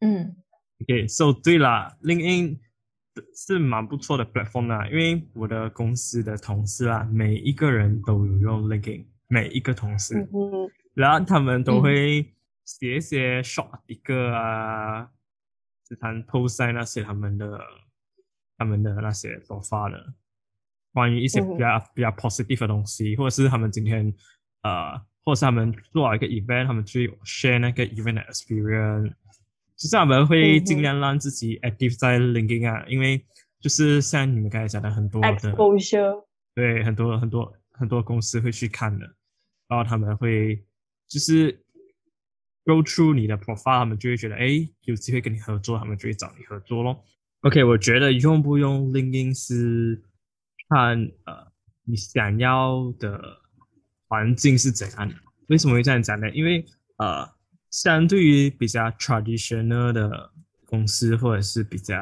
[0.00, 0.36] 嗯。
[0.80, 2.58] Okay, so 对啦，LinkedIn
[3.34, 12.32] 是蛮不错的 platform 啦，因为我的公司的同事啊，每一个人都有用 LinkedIn，每一个同事，嗯、然后他们都会
[12.64, 15.10] 写一些 short 一个啊，
[15.84, 17.60] 就谈 post 在那些他们的。
[18.58, 20.14] 他们的那些所发的
[20.92, 24.14] 关于一些比较比较 positive 的东西，或者是他们今天
[24.62, 29.12] 呃，或者是他们做了一个 event，他们去 share 那个 event 的 experience，
[29.76, 33.24] 其实他们会尽量让自己 active 在 LinkedIn 啊，因为
[33.60, 39.04] 就是像你们刚才讲的很多的 exposure，对，很多很多很多公司会去看的，
[39.68, 40.64] 然后他们会
[41.06, 41.52] 就是
[42.64, 47.04] go through 你的 profile，他们就会觉得哎，有机会跟你合作，他们就会找你合作咯。
[47.46, 50.02] OK，我觉得用不用 LinkedIn 是
[50.68, 51.46] 看呃
[51.84, 53.20] 你想要的
[54.08, 55.14] 环境是怎样的。
[55.46, 56.28] 为什么会这样讲呢？
[56.30, 57.24] 因为呃，
[57.70, 60.28] 相对于比较 traditional 的
[60.64, 61.94] 公司或者是比较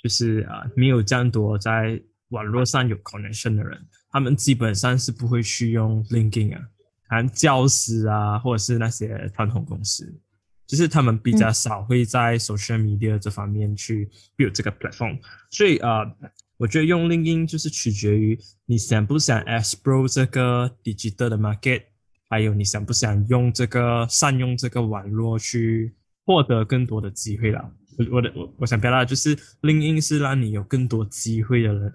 [0.00, 6.62] 就是啊没有这样多在网络上有 connection 的人，他们基本上是不会去用 LinkedIn 啊，
[7.10, 10.22] 像教师啊或者是那些传统公司。
[10.66, 15.18] 就是他们比较少会在 social media 这方面去 build 这个 platform，
[15.50, 16.10] 所以呃，
[16.56, 21.82] 我觉得用 LinkedIn 就是取决于你想不想 explore 这个 digital 的 market，
[22.30, 27.70] 还有你想不想用这个善用这个网络去获得更多的机会了。
[27.98, 31.94] 我我的我我想表达就是 LinkedIn 是让你有更多机会的人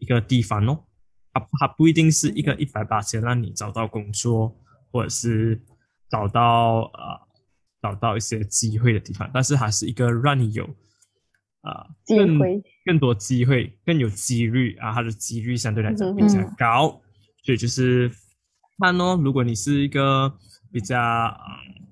[0.00, 0.84] 一个地方哦，
[1.32, 4.54] 它它不一定是一个一百八千让你找到工作，
[4.90, 5.62] 或者是
[6.10, 7.27] 找到呃。
[7.80, 10.64] 找到一些机会的地方，但是它是一个让你有
[11.62, 17.00] 啊，机会更多机会，更有几率啊，它的几率相对来讲比较高，
[17.42, 18.10] 所以就是
[18.78, 20.32] 看哦，如果你是一个
[20.72, 21.36] 比较啊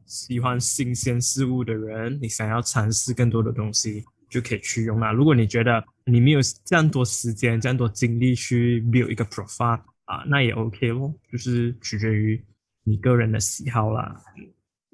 [0.07, 5.13] 喜欢新鲜事物的人，你想要尝试更多的东西，就可以去用啦。
[5.13, 12.41] 如果你觉得你没有这样多时间、这样多精力去 build 一个 profile 啊，那也 OK 咯，就是取决于
[12.85, 14.23] 你个人的喜好啦。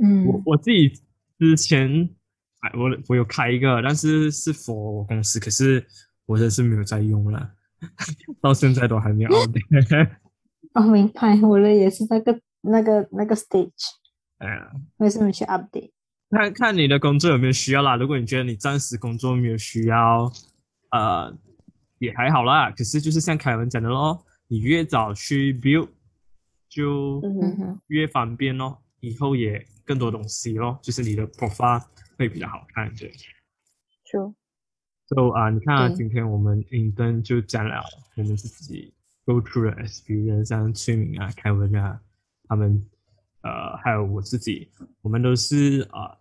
[0.02, 0.88] 嗯，我我自己
[1.38, 2.10] 之前，
[2.60, 5.86] 哎，我我有开一个，但是是 for 我公司，可是
[6.26, 7.52] 我真是没有在用了，
[8.42, 10.10] 到现在都还没有 update。
[10.74, 13.70] 哦，明白，我的也是那个那个那个 stage。
[14.38, 15.92] 哎呀，为什么去 update？
[16.30, 17.94] 看看你的工作有没有需要啦。
[17.94, 20.33] 如果你觉得你暂时工作没有需要，
[20.90, 21.33] 呃，
[21.98, 22.70] 也还好啦。
[22.70, 25.88] 可是就是像凯文讲的咯，你越早去 build，
[26.68, 27.22] 就
[27.88, 28.79] 越方便咯。
[29.00, 31.83] 以后也更多东西咯，就是你的 profile
[32.16, 33.12] 会比较好看，对。
[34.04, 34.35] 就
[35.08, 37.83] ，So 啊，你看啊，今天我们影灯就讲了
[38.16, 38.92] 我们自己
[39.24, 42.00] go through 的 experience，像崔明啊、凯文啊，
[42.48, 42.85] 他们
[43.40, 44.70] 呃，还有我自己，
[45.00, 46.16] 我们都是啊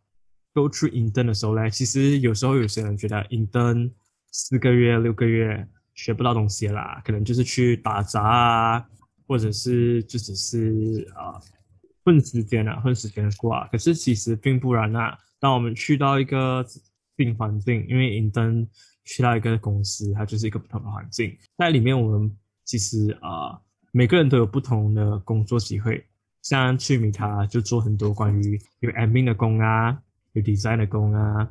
[0.53, 3.91] go through 影灯的时候呢，其实有时候有些人觉得影灯
[4.31, 8.89] 四个月、六个月学不到东西啦，可能就是去打杂啊，
[9.27, 11.39] 或者是就只是啊。
[12.03, 13.67] 混时间啊，混时间过啊。
[13.71, 15.17] 可是其实并不然啊。
[15.39, 16.65] 当我们去到一个
[17.17, 18.67] 新环境，因为银灯
[19.05, 23.59] 去到一个公司，它就是一个不同的环境，在里面我们其实啊
[23.91, 26.05] 每个人都有不同的工作机会。
[26.43, 29.95] 像去米，他就做很多关于有 admin 的工啊，
[30.33, 31.47] 有 design 的工啊，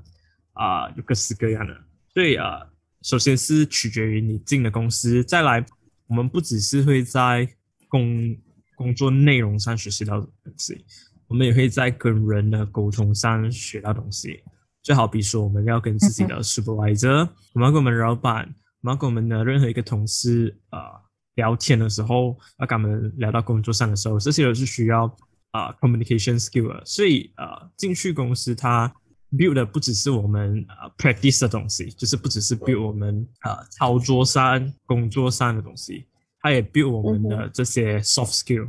[0.55, 1.72] 啊，有各式各样的。
[2.12, 2.61] 所以啊，
[3.03, 5.64] 首先是取决于你进的公司，再来，
[6.09, 7.48] 我们不只是会在
[7.88, 8.36] 工
[8.81, 10.83] 工作内容上学习到的东西，
[11.28, 14.43] 我们也可以在跟人的沟通上学到东西。
[14.83, 20.97] 就好比说，我们要跟自己的 supervisor，我们要跟我们老板，我们要跟我们的任何一个同事啊
[21.35, 25.05] 聊天的时候，要跟他们聊到工作上的时候，这些都是需要
[25.51, 26.83] 啊 communication skill。
[26.87, 28.91] 所以啊，进去公司它
[29.33, 36.07] build 的不只是我们啊 practice 的东西，就是不只是 build 我们啊操作上、工作上的东西，
[36.41, 38.68] 它也 build 我们的这些 soft skill。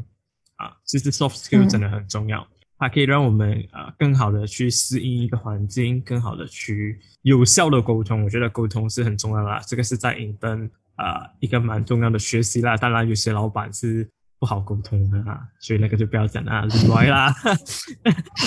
[0.57, 2.47] 啊，其实 soft skill 真的很重要。
[2.77, 8.23] 它可以让我们啊更好的去适应一个环境，更好的去有效的沟通。
[8.23, 12.75] 我觉得沟通是很重要的，这个是在影登啊一个蛮重要的学习啦。
[12.75, 14.09] 当然有些老板是
[14.39, 17.31] 不好沟通的啊，所以那个就不要讲啊，例外啦。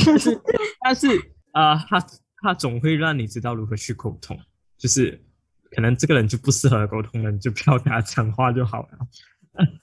[0.05, 0.41] 但是
[0.81, 1.07] 但是
[1.53, 2.05] 啊，他
[2.43, 4.37] 他总会让你知道如何去沟通，
[4.77, 5.21] 就是
[5.75, 8.99] 可能这个人就不适合沟通了，你就不要跟他讲话就好了。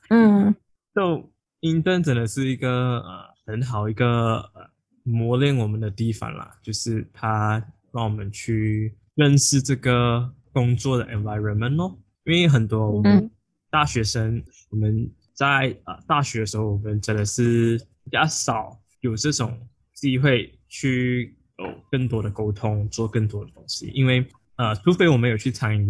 [0.09, 0.55] 嗯，
[0.95, 1.31] 就
[1.61, 3.31] 影登真的是一个呃。
[3.43, 4.69] 很好一个呃
[5.03, 7.61] 磨练我们的地方啦，就是他
[7.91, 11.97] 让我们去认识这个工作的 environment 哦。
[12.23, 13.29] 因为很多我们
[13.69, 23.87] 大学生，我们在呃大学的时候，我们真的是比较少有这种机会去有更多的沟通，做更多的东西。
[23.87, 24.25] 因为
[24.61, 25.89] 呃，除非我们有去参与，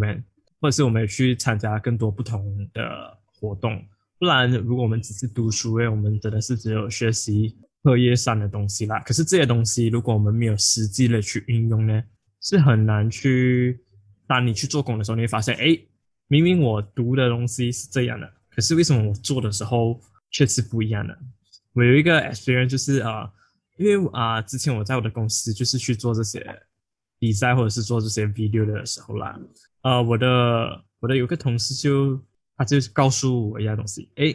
[0.58, 3.84] 或者是我们有去参加更多不同的活动。
[4.18, 8.98] 不然，如果我们只是读书，诶，我们真的是只有学习课业上的东西啦。
[9.00, 12.02] 可是这些东西，如果我们没有实际的去运用呢，
[12.40, 13.78] 是很难去。
[14.26, 15.78] 当你去做工的时候，你会发现，哎，
[16.28, 20.00] 明明我读的东西是这样的，可是为什么我做的时候
[20.30, 21.18] 却是不一样的？
[21.74, 23.30] 我有一个 experience 就是啊，
[23.76, 26.40] 因为啊，之前我在我的公司就是去做这些
[27.22, 29.38] 比赛或者是做这些 video 的时候啦，
[29.82, 32.20] 呃，我的我的有个同事就。
[32.54, 34.32] 他就告诉我一样东西，哎，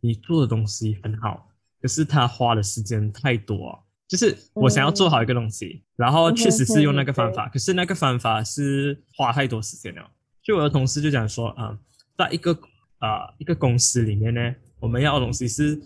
[0.00, 1.48] 你做的东西很好，
[1.80, 3.82] 可是他花的时间太多。
[4.06, 10.10] 就是我想要做好一个东西，然后确实是用那个方法，可是那个方法是花太多时间了。
[10.44, 11.76] 就我的同事就讲说，啊，
[12.16, 12.56] 在一个
[12.98, 15.80] 啊一个公司里面呢，我们要的东西是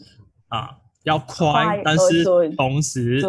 [0.48, 2.24] 啊要快，但是
[2.56, 3.22] 同时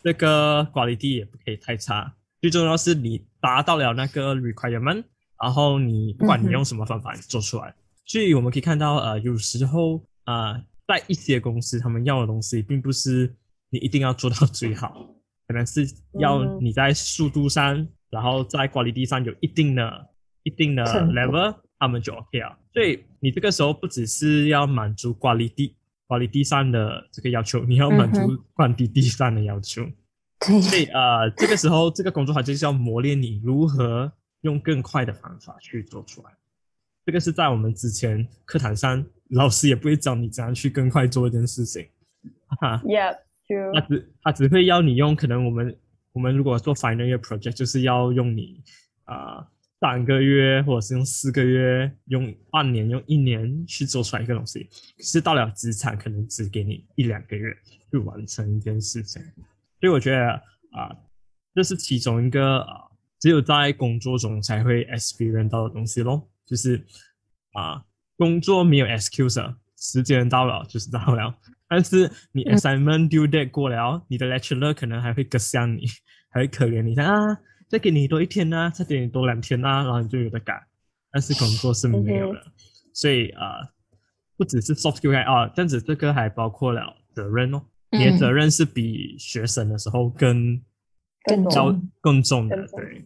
[0.00, 2.14] 这个管理地也不可以太差。
[2.40, 5.04] 最重要是你达到了那个 requirement，
[5.42, 7.74] 然后你不管你用什么方法，做出来。
[8.04, 13.34] 所以我们可以看到，呃，有时候啊，在一些公司，他们要的东西并不是
[13.70, 15.06] 你一定要做到最好，
[15.46, 15.86] 可能是
[16.18, 20.08] 要你在速度上，然后在管理地上有一定的、
[20.44, 22.56] 一定的 level，他们就 OK 了。
[22.72, 25.74] 所以你这个时候不只是要满足管理地、
[26.06, 28.20] 管理地上的这个要求，你要满足
[28.54, 29.84] 管理地上的要求。
[30.62, 34.10] 所以呃，这个时候这个工作它就是要磨练你如何
[34.42, 36.30] 用更快的方法去做出来。
[37.04, 41.88] 这个是在我们之前课堂上，老师也不会教你怎样去更快做一件事情，
[42.60, 42.80] 哈。
[42.84, 43.16] Yeah,
[43.46, 43.74] true.
[43.74, 45.76] 他只他只会要你用，可能我们
[46.12, 48.62] 我们如果做 final year project，就是要用你
[49.04, 49.48] 啊
[49.80, 54.68] 三个月，或者是用四个月，用半年，用一年去做出来一个东西。
[54.96, 57.56] 可是到了职场，可能只给你一两个月
[57.90, 59.22] 去完成一件事情。
[59.80, 60.32] 所以我觉得
[60.72, 60.94] 啊，
[61.54, 62.84] 这是其中一个啊，
[63.20, 66.28] 只有在工作中才会 experience 到的东西咯。
[66.46, 66.84] 就是
[67.52, 67.84] 啊，
[68.16, 71.34] 工作没有 excuse，时间到了就是到了。
[71.68, 75.84] 但是你 assignment due date 过了，你的 lecturer 可能还会割向你，
[76.30, 80.66] 还会可怜你，啊，再给你多一天啊，再给你多两天啊，然后你就有的改。
[81.10, 82.42] 但是工作是没有的，
[82.94, 83.60] 所以啊，
[84.36, 87.62] 不只是 soft skill 啊，但是这个还包括了责任哦。
[87.90, 90.60] 你的责任是比学生的时候更
[91.24, 93.04] 更重更重的，对。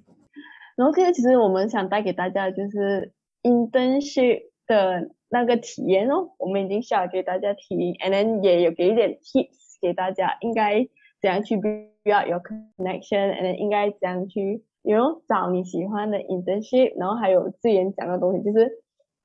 [0.77, 3.13] 然后这个其实我们想带给大家就是。
[3.45, 10.87] internship 的那个体验哦，我们已经想给大家听，and then 也有给一点 tips 给大家，应该
[11.21, 18.71] 怎样去 build your connection，and then 应该怎样去，you know 找你喜欢的 internship，然后还有志远讲的东西，就是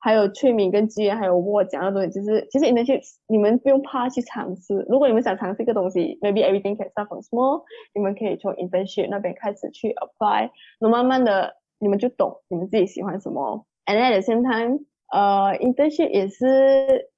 [0.00, 7.62] 还有催眠跟资源还有我讲的东西，就是其实 internship 你们不用怕去尝试，如果你们想尝试一个东西，maybe everything can start from small，
[7.94, 13.66] 你们可以从 internship 那边开始去 apply，那慢慢的你们就懂你们自己喜欢什么。
[13.86, 16.46] And at the same time，呃，internship 也是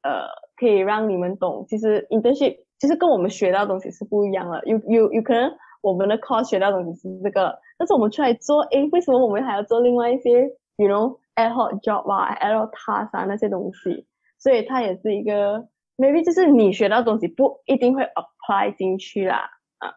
[0.03, 0.25] 呃
[0.57, 4.63] 可以让你们懂，其实 internship 其实跟我们学到的东西是不一样的。
[4.65, 5.53] 有有有可能
[5.83, 14.07] 我们的 course 学到的东西是这个，但是我们出来做，诶，为什么我们还要做另外一些，比如 ad hoc job 啊，ad hoc task 啊那些东西？
[14.39, 19.95] 所以它也是一个 maybe 就是你学到东西不一定会 apply 进去啦，啊，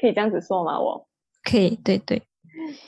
[0.00, 0.80] 可以这样子说吗？
[0.80, 1.06] 我
[1.42, 2.22] 可以，对对，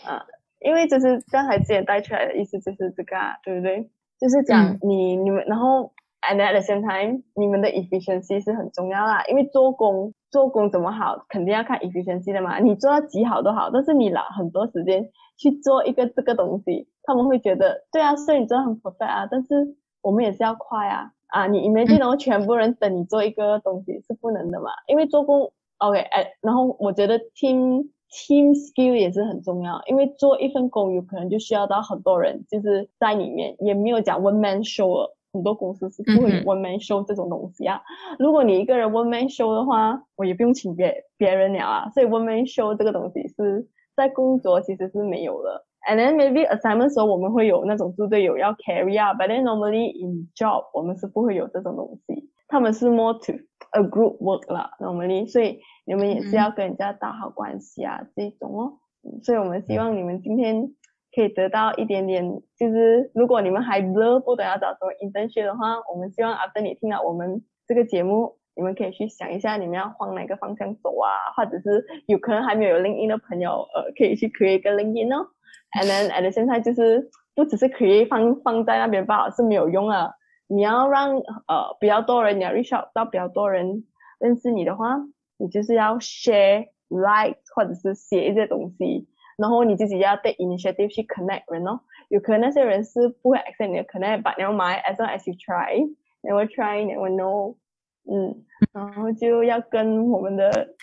[0.04, 0.24] 啊，
[0.60, 3.90] 因为就是刚才之前带出来的意思就是这个啊，对不对？
[4.20, 5.92] 就是讲你你们然后。
[6.24, 12.60] And at the same time，你们的 efficiency 是很重要啦，因为做工做工怎么好，肯定要看 efficiency 的嘛。
[12.60, 21.46] 你做到极好都好，但是你拿很多时间去做一个这个东西，他们会觉得，对啊，所以你做的很 perfect 啊，但是我们也是要快啊啊！
[21.46, 35.16] 你 imagine 然后全部人等你做一个东西是不能的嘛，因为做工 OK 哎，然后我觉得 team team skill 也是很重要，因为做一份工有可能就需要到很多人，就是在里面也没有讲 one man show 了。
[35.34, 37.80] 很多公司是不会 one man show 这种东西啊。
[38.18, 41.88] 如果你一个人 one man show 的话，我也不用请别别人了啊。
[41.94, 45.64] 所以 one man show 这个东西是在工作其实是没有的。
[45.88, 52.30] And then maybe assignment 时候我们会有那种猪队友要 carry 啊，but then normally in job 我们是不会有这种东西。
[52.48, 53.32] 他们是 more to
[53.70, 55.30] a group work 啦，normally。
[55.30, 58.78] 所以你们也是要跟人家打好关系啊，这种哦。
[59.22, 60.74] 所以我们希望你们今天。
[61.14, 62.24] 可以得到一点点，
[62.56, 63.92] 就是如果你们还不
[64.24, 75.26] 不懂要找什么 internship 的话，我们希望 after 你听到我们这个节目，你们可以去想一下你们要往哪个方向走啊，或者是有可能还没有 link in 的朋友，呃，可以去 create 一个 link in 哦。
[75.72, 80.12] And then at the 现在就是不只是 create 放放在那边吧是没有用啊，
[80.46, 83.84] 你要让呃比较多人，你要 reach out 到比较多人
[84.18, 84.96] 认识你的话，
[85.38, 89.08] 你就是要 share、like 或者是写一些东西。
[89.38, 97.10] 然后你自己要 take initiative 去 connect 人哦，有可能那些人是不会 accept 你的 connect，but never mind，as long as you try，never try，never
[97.10, 97.56] know，
[98.04, 100.74] 嗯，然后就要跟我们的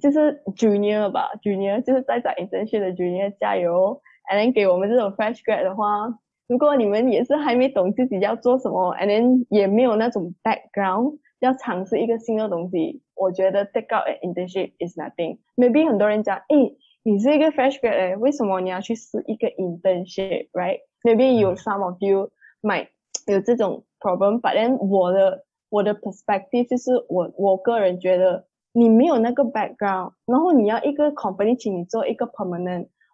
[0.00, 4.00] 就是 junior 吧，junior 就是在找 internship 的 junior 加油
[4.30, 6.18] ，and then 给我们这种 fresh grad 的话，
[6.48, 16.76] 如果你们也是还没懂自己要做什么，and then 也没有那种 background，要尝试一个新的东西，我觉得 take out an internship is nothing，maybe 很多人讲，诶。
[17.08, 22.88] 你是一个 fresh grad 哎，为什么你要去试一个 internship，right？Maybe 有 some of you might
[23.28, 32.26] 有这种 problem，but then 我的我的 perspective 就是我我个人觉得你没有那个 background，然后你要一个 company 请你做一个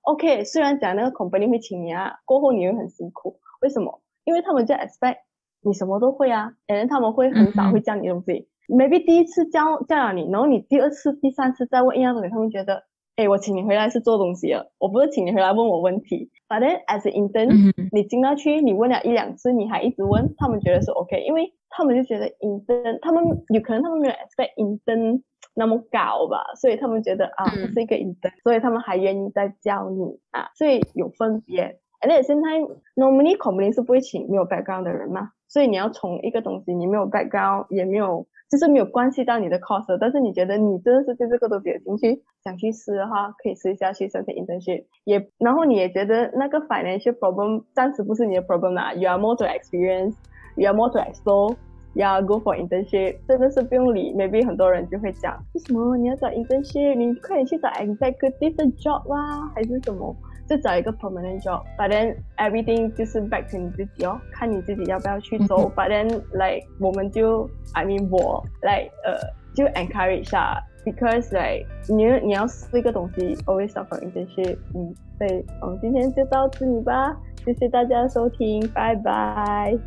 [0.03, 4.01] permanent，OK，虽然讲那个 company 会请你啊，过后你会很辛苦，为什么？
[4.25, 5.17] 因为他们就 expect
[5.63, 12.85] 你什么都会啊，可能他们会很少会教你东西，maybe 第一次教教了你，然后你第二次、第三次再问一样东西，他们觉得。
[13.15, 16.31] 哎，我请你回来是做东西的，我不是请你回来问我问题。
[16.49, 23.23] 反正 as intern，你进到去，你问了一两次，你还一直问，他们觉得是 OK，因为他们就觉得 intern，他们
[23.53, 25.21] 有可能他们没有 expect intern
[25.55, 31.79] 那么高吧，所以他们觉得啊，我是一个 intern，所以他们还愿意再教你啊，所以有分别。
[32.01, 32.49] 而且现在
[32.97, 38.27] normally company 是不会请没有 background 的人嘛，所以你要从一个东西，你没有 background 也没有。
[38.51, 44.85] 就是没有关系到你的 course，但是你觉得你真的是对这个东西有兴趣，想去试的话，可以试一下去申请 internship。
[45.05, 51.57] 也，然后你也觉得那个 financial problem 暂时不是你的 problem 啦，you are more to experience，you are more to explore，you
[52.01, 54.15] are go for internship，真的是不用理。
[54.15, 56.95] Maybe 很多人就会讲，为什么你要找 internship？
[56.95, 60.17] 你快点去找 executive job 啦，还是什么？
[60.49, 65.71] 就找一个 permanent job，but then everything 就是 back to 你自己哦，看你自己要不要去走。
[65.75, 69.17] But then like 我们就，I mean 我，like 呃，
[69.55, 74.59] 就 encourage 下，because like 你你要试一个东西，always start from internship。
[74.75, 79.79] 嗯，所以我们今天就到这里吧，谢谢大家收听，拜拜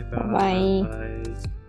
[0.00, 1.61] 拜，拜拜。